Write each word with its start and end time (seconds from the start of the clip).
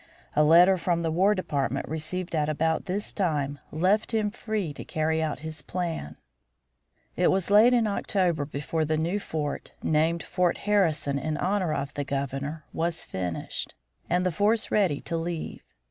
A 0.35 0.43
letter 0.43 0.79
from 0.79 1.03
the 1.03 1.11
War 1.11 1.35
Department 1.35 1.87
received 1.87 2.33
at 2.33 2.49
about 2.49 2.85
this 2.85 3.13
time 3.13 3.59
left 3.71 4.15
him 4.15 4.31
free 4.31 4.73
to 4.73 4.83
carry 4.83 5.21
out 5.21 5.41
his 5.41 5.61
plans. 5.61 6.17
It 7.15 7.29
was 7.29 7.51
late 7.51 7.71
in 7.71 7.85
October 7.85 8.45
before 8.45 8.83
the 8.83 8.97
new 8.97 9.19
fort, 9.19 9.73
named 9.83 10.23
Fort 10.23 10.57
Harrison 10.65 11.19
in 11.19 11.37
honor 11.37 11.71
of 11.75 11.93
the 11.93 12.03
Governor, 12.03 12.65
was 12.73 13.03
finished, 13.05 13.75
and 14.09 14.25
the 14.25 14.31
force 14.31 14.71
ready 14.71 15.01
to 15.01 15.15
leave. 15.15 15.61